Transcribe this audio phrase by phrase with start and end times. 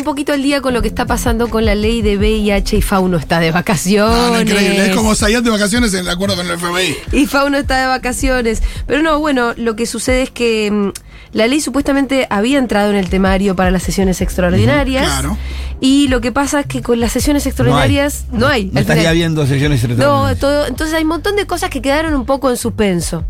[0.00, 2.80] Un poquito al día con lo que está pasando con la ley de VIH y
[2.80, 4.16] Fauno está de vacaciones.
[4.16, 4.86] No, no, increíble.
[4.86, 6.96] Es como Sayat de vacaciones en el acuerdo con el FMI.
[7.20, 8.62] Y Fauno está de vacaciones.
[8.86, 10.90] Pero no, bueno, lo que sucede es que mm,
[11.32, 15.04] la ley supuestamente había entrado en el temario para las sesiones extraordinarias.
[15.04, 15.36] Claro.
[15.82, 18.70] Y lo que pasa es que con las sesiones extraordinarias no hay.
[18.72, 19.10] No estaría final.
[19.10, 20.38] habiendo sesiones No, extraordinarias.
[20.38, 23.24] todo, entonces hay un montón de cosas que quedaron un poco en suspenso.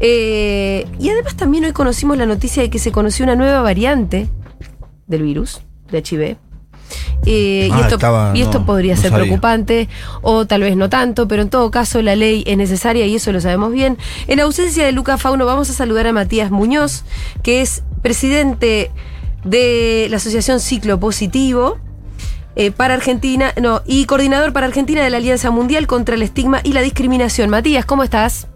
[0.00, 4.28] Eh, y además también hoy conocimos la noticia de que se conoció una nueva variante
[5.06, 6.36] del virus, de HIV.
[7.28, 9.24] Eh, Ah, y esto, estaba- y esto no, podría no ser sabía.
[9.24, 9.88] preocupante,
[10.22, 13.32] o tal vez no tanto, pero en todo caso la ley es necesaria y eso
[13.32, 13.98] lo sabemos bien.
[14.28, 17.04] En ausencia de Luca Fauno, vamos a saludar a Matías Muñoz,
[17.42, 18.90] que es presidente
[19.44, 21.78] de la Asociación Ciclo Positivo
[22.54, 26.60] eh, para Argentina, no, y coordinador para Argentina de la Alianza Mundial contra el Estigma
[26.62, 27.50] y la Discriminación.
[27.50, 28.46] Matías, ¿cómo estás?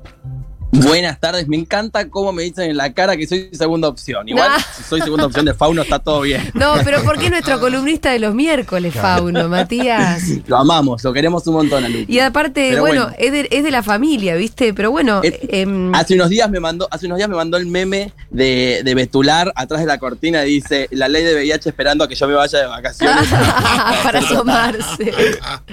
[0.72, 4.28] Buenas tardes, me encanta cómo me dicen en la cara que soy segunda opción.
[4.28, 6.48] Igual, si soy segunda opción de Fauno, está todo bien.
[6.54, 10.22] No, pero ¿por qué nuestro columnista de los miércoles, Fauno, Matías?
[10.46, 12.06] Lo amamos, lo queremos un montón a Luqui.
[12.08, 13.16] Y aparte, bueno, bueno.
[13.18, 14.72] Es, de, es de la familia, ¿viste?
[14.72, 17.66] Pero bueno, Es- em, Hace unos días me mandó, hace unos días me mandó el
[17.66, 22.04] meme de, de Betular atrás de la cortina y dice la ley de VIH esperando
[22.04, 23.28] a que yo me vaya de vacaciones.
[24.04, 25.12] para asomarse.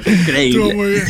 [0.06, 0.74] Increíble.
[0.74, 1.06] muy bien.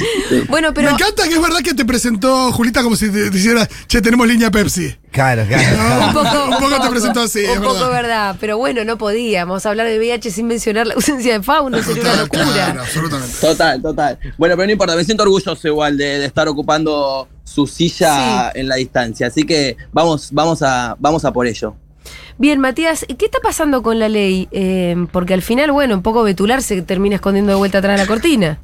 [0.50, 3.68] Bueno, pero Me encanta que es verdad que te presentó Julita como si te dijera,
[3.88, 4.96] che, tenemos línea Pepsi.
[5.12, 6.08] Claro, claro.
[6.08, 7.92] un poco, Un poco te presentó así, Un es poco verdad.
[7.92, 8.36] verdad.
[8.40, 12.12] Pero bueno, no podíamos hablar de VIH sin mencionar la ausencia de Fauno, sería una
[12.12, 12.54] Total, locura.
[12.66, 13.36] Claro, absolutamente.
[13.40, 14.20] Total, total.
[14.38, 18.68] Bueno, pero no importa, me siento orgulloso igual de, de estar ocupando su silla en
[18.68, 19.28] la distancia.
[19.28, 21.76] Así que vamos, vamos a, vamos a por ello.
[22.40, 24.48] Bien, Matías, ¿qué está pasando con la ley?
[24.52, 28.04] Eh, porque al final, bueno, un poco Betular se termina escondiendo de vuelta atrás de
[28.04, 28.60] la cortina.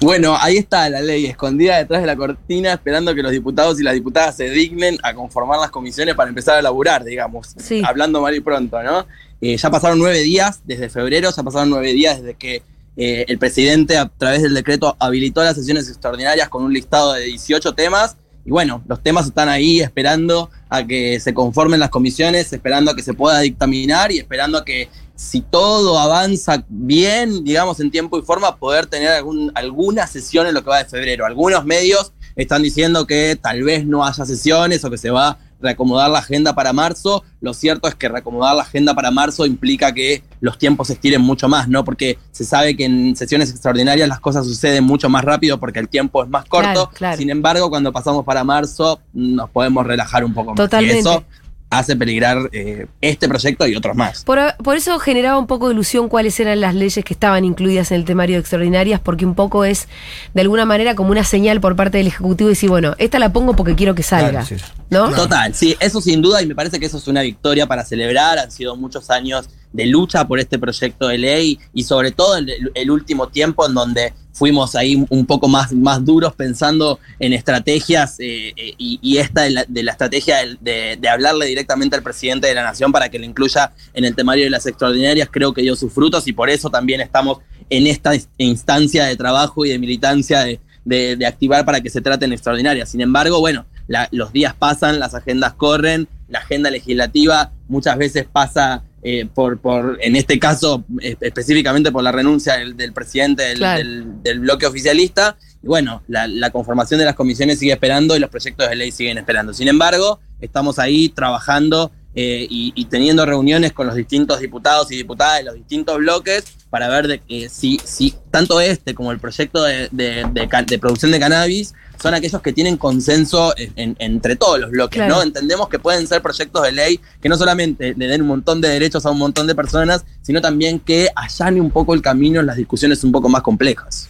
[0.00, 3.82] Bueno, ahí está la ley escondida detrás de la cortina, esperando que los diputados y
[3.82, 7.54] las diputadas se dignen a conformar las comisiones para empezar a laburar, digamos.
[7.58, 7.82] Sí.
[7.84, 9.06] Hablando mal y pronto, ¿no?
[9.40, 12.62] Eh, ya pasaron nueve días desde febrero, ya pasaron nueve días desde que
[12.96, 17.24] eh, el presidente, a través del decreto, habilitó las sesiones extraordinarias con un listado de
[17.24, 18.16] 18 temas.
[18.44, 22.96] Y bueno, los temas están ahí esperando a que se conformen las comisiones, esperando a
[22.96, 24.88] que se pueda dictaminar y esperando a que
[25.20, 30.54] si todo avanza bien, digamos, en tiempo y forma, poder tener algún, alguna sesión en
[30.54, 31.26] lo que va de febrero.
[31.26, 35.38] Algunos medios están diciendo que tal vez no haya sesiones o que se va a
[35.60, 37.22] reacomodar la agenda para marzo.
[37.42, 41.20] Lo cierto es que reacomodar la agenda para marzo implica que los tiempos se estiren
[41.20, 41.84] mucho más, ¿no?
[41.84, 45.90] Porque se sabe que en sesiones extraordinarias las cosas suceden mucho más rápido porque el
[45.90, 46.72] tiempo es más corto.
[46.72, 47.18] Claro, claro.
[47.18, 50.56] Sin embargo, cuando pasamos para marzo, nos podemos relajar un poco más.
[50.56, 50.96] Totalmente.
[50.96, 51.24] Y eso
[51.70, 54.24] hace peligrar eh, este proyecto y otros más.
[54.24, 57.92] Por, por eso generaba un poco de ilusión cuáles eran las leyes que estaban incluidas
[57.92, 59.88] en el temario de extraordinarias, porque un poco es,
[60.34, 63.32] de alguna manera, como una señal por parte del Ejecutivo y decir, bueno, esta la
[63.32, 64.30] pongo porque quiero que salga.
[64.30, 64.56] Claro, sí.
[64.90, 65.06] ¿No?
[65.06, 65.22] Claro.
[65.22, 68.38] Total, sí, eso sin duda, y me parece que eso es una victoria para celebrar.
[68.40, 72.72] Han sido muchos años de lucha por este proyecto de ley y sobre todo el,
[72.74, 78.18] el último tiempo en donde fuimos ahí un poco más, más duros pensando en estrategias
[78.20, 82.90] eh, eh, y, esta de la, estrategia de, hablarle directamente al presidente de la nación
[82.90, 86.26] para que lo incluya en el temario de las extraordinarias creo que dio sus frutos
[86.26, 91.26] y por eso también estamos en esta instancia de trabajo y de militancia de, de-
[91.26, 92.88] activar para que se traten extraordinarias.
[92.88, 93.66] Sin embargo, bueno,
[94.10, 99.98] los días pasan, las agendas corren, la agenda legislativa muchas veces pasa eh, por, por,
[100.02, 100.84] en este caso,
[101.20, 103.78] específicamente por la renuncia del, del presidente del, Claro.
[103.78, 105.36] del- del bloque oficialista.
[105.62, 108.90] Y bueno, la, la conformación de las comisiones sigue esperando y los proyectos de ley
[108.92, 109.52] siguen esperando.
[109.52, 114.96] Sin embargo, estamos ahí trabajando eh, y, y teniendo reuniones con los distintos diputados y
[114.96, 119.18] diputadas de los distintos bloques para ver de, que si, si tanto este como el
[119.18, 123.72] proyecto de, de- de ca- de producción de cannabis son aquellos que tienen consenso en-
[123.76, 125.16] en- entre todos los bloques, Claro.
[125.16, 125.22] ¿no?
[125.22, 128.68] Entendemos que pueden ser proyectos de ley que no solamente le den un montón de
[128.68, 132.46] derechos a un montón de personas, sino también que allane un poco el camino en
[132.46, 134.08] las discusiones un poco más complejas.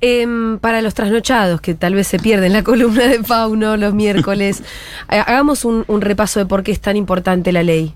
[0.00, 4.62] Em, para los trasnochados, que tal vez se pierden la columna de Fauno los miércoles,
[5.08, 7.94] ha- hagamos un, un repaso de por qué es tan importante la ley.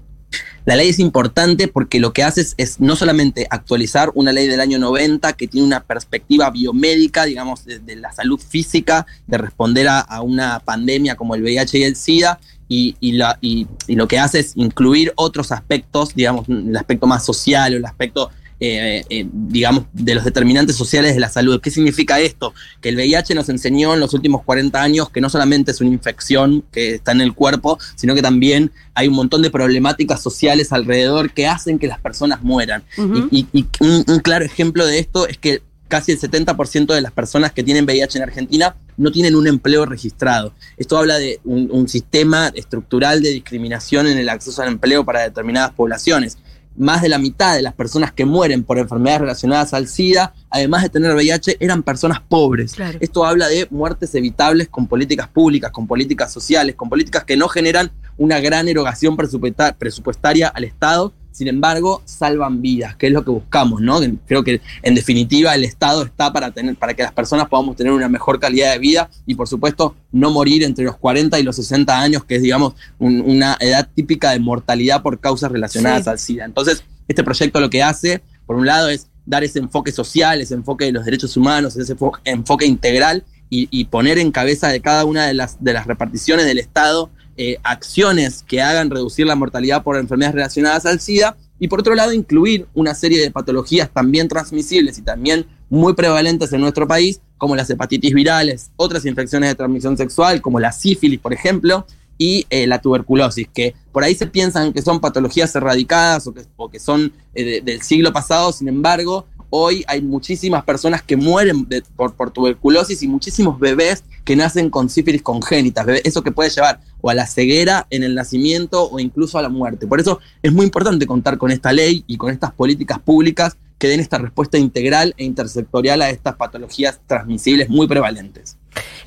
[0.66, 4.60] La ley es importante porque lo que hace es, no solamente actualizar una ley del
[4.60, 10.20] año 90 que tiene una perspectiva biomédica, digamos, de, la salud física, de responder a,
[10.22, 12.40] una pandemia como el VIH y el SIDA,
[12.72, 17.74] y, la, y lo que hace es incluir otros aspectos, digamos, el aspecto más social
[17.74, 18.30] o el aspecto,
[18.60, 21.60] eh, eh, digamos, de los determinantes sociales de la salud.
[21.60, 22.52] ¿Qué significa esto?
[22.80, 25.90] Que el VIH nos enseñó en los últimos 40 años que no solamente es una
[25.90, 30.72] infección que está en el cuerpo, sino que también hay un montón de problemáticas sociales
[30.72, 32.82] alrededor que hacen que las personas mueran.
[33.30, 37.00] Y, y- y un, un claro ejemplo de esto es que casi el 70% de
[37.00, 40.52] las personas que tienen VIH en Argentina no tienen un empleo registrado.
[40.76, 45.22] Esto habla de un, un sistema estructural de discriminación en el acceso al empleo para
[45.22, 46.38] determinadas poblaciones.
[46.80, 50.82] Más de la mitad de las personas que mueren por enfermedades relacionadas al SIDA, además
[50.82, 52.72] de tener VIH, eran personas pobres.
[52.72, 52.98] Claro.
[53.02, 57.48] Esto habla de muertes evitables con políticas públicas, con políticas sociales, con políticas que no
[57.48, 63.24] generan una gran erogación presupuesta- presupuestaria al Estado, sin embargo, salvan vidas, que es lo
[63.24, 63.98] que buscamos, ¿no?
[64.26, 67.92] Creo que en definitiva el Estado está para tener, para que las personas podamos tener
[67.92, 71.56] una mejor calidad de vida y por supuesto no morir entre los 40 y los
[71.56, 76.10] 60 años, que es digamos un- una edad típica de mortalidad por causas relacionadas Sí.
[76.10, 76.44] al SIDA.
[76.44, 80.54] Entonces, este proyecto lo que hace, por un lado, es dar ese enfoque social, ese
[80.54, 84.80] enfoque de los derechos humanos, ese fo- enfoque integral y, y poner en cabeza de
[84.80, 89.34] cada una de las, de las reparticiones del Estado eh, acciones que hagan reducir la
[89.34, 93.90] mortalidad por enfermedades relacionadas al SIDA y por otro lado incluir una serie de patologías
[93.92, 99.50] también transmisibles y también muy prevalentes en nuestro país, como las hepatitis virales, otras infecciones
[99.50, 101.86] de transmisión sexual, como la sífilis, por ejemplo,
[102.18, 106.78] y eh, la tuberculosis, que por ahí se piensan que son patologías erradicadas o que,
[106.78, 111.82] son eh, de- del siglo pasado, sin embargo, hoy hay muchísimas personas que mueren de-
[111.96, 116.80] por, por tuberculosis y muchísimos bebés que nacen con sífilis congénitas, eso que puede llevar
[117.00, 119.86] o a la ceguera en el nacimiento o incluso a la muerte.
[119.86, 123.88] Por eso es muy importante contar con esta ley y con estas políticas públicas que
[123.88, 128.58] den esta respuesta integral e intersectorial a estas patologías transmisibles muy prevalentes.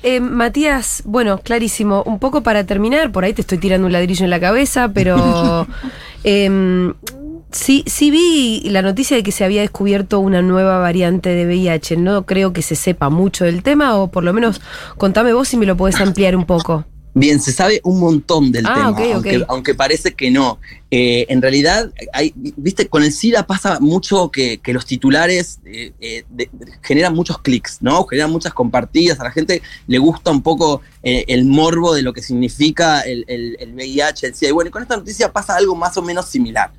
[0.02, 2.02] Eh, Matías, bueno, clarísimo.
[2.04, 5.68] Un poco para terminar, por ahí te estoy tirando un ladrillo en la cabeza, pero
[6.24, 6.92] em,
[7.54, 11.96] sí, sí vi la noticia de que se había descubierto una nueva variante de VIH.
[11.96, 14.60] No creo que se sepa mucho del tema, o por lo menos
[14.98, 16.84] contame vos si me lo podés ampliar un poco.
[17.16, 19.14] Bien, se sabe un montón del Ah, tema.
[19.14, 20.58] Aunque, aunque parece que no.
[20.90, 25.92] Eh, en realidad, hay, viste, con el SIDA pasa mucho que, que los titulares eh,
[26.00, 26.50] eh, de-
[26.82, 28.04] generan muchos clics, ¿no?
[28.06, 29.20] Generan muchas compartidas.
[29.20, 33.56] A la gente le gusta un poco el morbo de lo que significa el, el-
[33.60, 34.48] el VIH, el SIDA.
[34.50, 36.72] Y bueno, y con esta noticia pasa algo más o menos similar.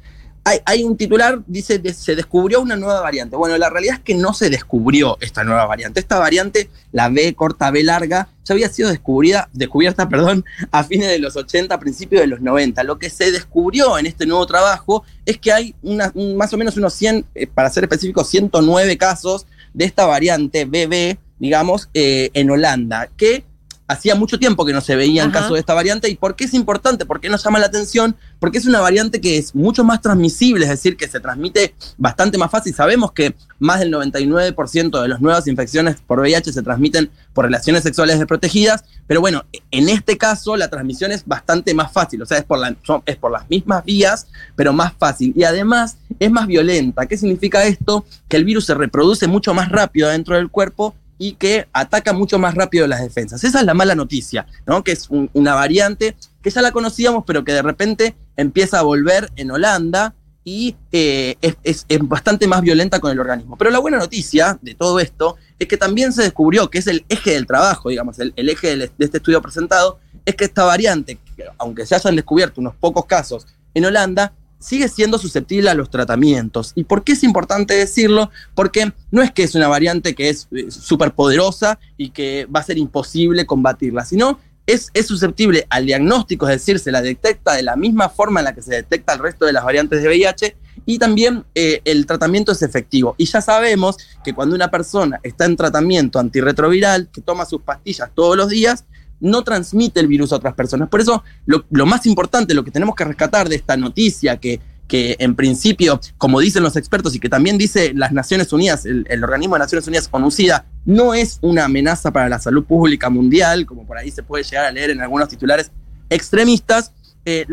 [0.47, 3.35] Hay, hay un titular, dice, se descubrió una nueva variante.
[3.35, 5.99] Bueno, la realidad es que no se descubrió esta nueva variante.
[5.99, 11.09] Esta variante, la B corta, B larga, ya había sido descubrida, descubierta perdón, a fines
[11.09, 12.83] de los 80, principios de los 90.
[12.83, 16.93] Lo que se descubrió en este nuevo trabajo es que hay más o menos unos
[16.93, 23.09] 100, eh, para ser específico, 109 casos de esta variante BB, digamos, eh, en Holanda,
[23.17, 23.43] que
[23.87, 26.09] hacía mucho tiempo que no se veía en caso de esta variante.
[26.09, 27.05] ¿Y por qué es importante?
[27.05, 28.15] ¿Por qué nos llama la atención?
[28.39, 32.37] Porque es una variante que es mucho más transmisible, es decir, que se transmite bastante
[32.37, 32.73] más fácil.
[32.73, 37.83] Sabemos que más del 99% de las nuevas infecciones por VIH se transmiten por relaciones
[37.83, 42.37] sexuales desprotegidas, pero bueno, en este caso la transmisión es bastante más fácil, o sea,
[42.39, 45.33] es por, la- es por las mismas vías, pero más fácil.
[45.35, 47.05] Y además es más violenta.
[47.05, 48.05] ¿Qué significa esto?
[48.27, 52.37] Que el virus se reproduce mucho más rápido dentro del cuerpo y que ataca mucho
[52.39, 53.43] más rápido las defensas.
[53.43, 54.83] Esa es la mala noticia, ¿no?
[54.83, 58.81] Que es un- una variante que ya la conocíamos, pero que de repente empieza a
[58.83, 60.13] volver en Holanda
[60.43, 63.57] y eh, es, es- bastante más violenta con el organismo.
[63.57, 67.05] Pero la buena noticia de todo esto es que también se descubrió que es el
[67.09, 71.45] eje del trabajo, digamos, el, eje de este estudio presentado, es que esta variante, que
[71.57, 74.33] aunque se hayan descubierto unos pocos casos en Holanda,
[74.65, 76.71] sigue siendo susceptible a los tratamientos.
[76.75, 78.31] ¿Y por qué es importante decirlo?
[78.55, 82.63] Porque no es que es una variante que es súper poderosa y que va a
[82.63, 87.61] ser imposible combatirla, sino es, es susceptible al diagnóstico, es decir, se la detecta de
[87.61, 90.55] la misma forma en la que se detecta el resto de las variantes de VIH
[90.85, 93.15] y también eh, el tratamiento es efectivo.
[93.17, 98.09] Y ya sabemos que cuando una persona está en tratamiento antirretroviral, que toma sus pastillas
[98.13, 98.85] todos los días,
[99.19, 100.89] no transmite el virus a otras personas.
[100.89, 105.15] Por eso, lo, más importante, lo que tenemos que rescatar de esta noticia, que, que
[105.19, 109.23] en principio, como dicen los expertos y que también dice las Naciones Unidas, el, el
[109.23, 113.85] organismo de Naciones Unidas ONUCIDA, no es una amenaza para la salud pública mundial, como
[113.85, 115.71] por ahí se puede llegar a leer en algunos titulares
[116.09, 116.91] extremistas.
[117.25, 117.45] Eh,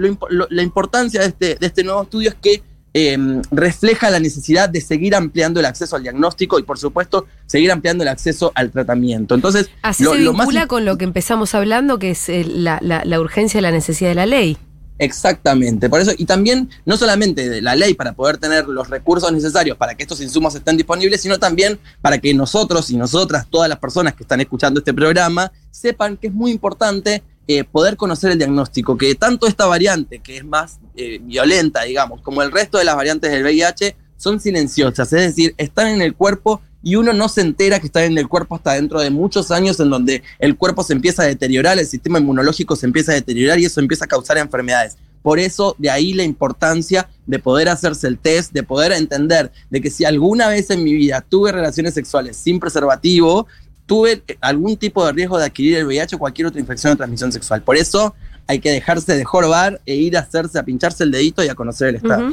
[0.50, 2.62] la importancia de este, de este nuevo estudio es que
[2.94, 3.16] eh,
[3.50, 8.04] refleja la necesidad de seguir ampliando el acceso al diagnóstico y, por supuesto, seguir ampliando
[8.04, 9.34] el acceso al tratamiento.
[9.34, 12.78] Entonces, Así lo, se vincula lo con lo que empezamos hablando, que es el, la,
[12.82, 14.58] la, la, urgencia y la necesidad de la ley.
[14.98, 19.32] Exactamente, por eso, y también no solamente de la ley para poder tener los recursos
[19.32, 23.68] necesarios para que estos insumos estén disponibles, sino también para que nosotros y nosotras, todas
[23.68, 27.22] las personas que están escuchando este programa, sepan que es muy importante
[27.58, 32.20] eh, poder conocer el diagnóstico, que tanto esta variante, que es más eh, violenta, digamos,
[32.20, 36.14] como el resto de las variantes del VIH, son silenciosas, es decir, están en el
[36.14, 39.50] cuerpo y uno no se entera que están en el cuerpo hasta dentro de muchos
[39.50, 43.16] años en donde el cuerpo se empieza a deteriorar, el sistema inmunológico se empieza a
[43.16, 44.96] deteriorar y eso empieza a causar enfermedades.
[45.22, 49.80] Por eso, de ahí la importancia de poder hacerse el test, de poder entender de
[49.80, 53.46] que si alguna vez en mi vida tuve relaciones sexuales sin preservativo,
[53.92, 57.30] tuve algún tipo de riesgo de adquirir el VIH o cualquier otra infección de transmisión
[57.30, 57.60] sexual.
[57.60, 58.14] Por eso
[58.46, 61.54] hay que dejarse de jorbar e ir a hacerse, a pincharse el dedito y a
[61.54, 62.32] conocer el Estado.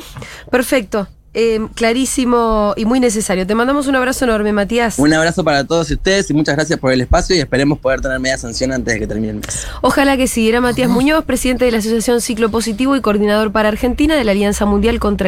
[0.49, 1.09] Perfecto.
[1.33, 3.45] Eh, clarísimo y muy necesario.
[3.45, 4.97] Te mandamos un abrazo enorme, Matías.
[4.97, 8.19] Un abrazo para todos ustedes y muchas gracias por el espacio y esperemos poder tener
[8.19, 9.67] media sanción antes de que termine el mes.
[9.81, 10.47] Ojalá que sí.
[10.47, 14.31] Era Matías Muñoz, presidente de la Asociación Ciclo Positivo y coordinador para Argentina de la
[14.31, 15.27] Alianza Mundial contra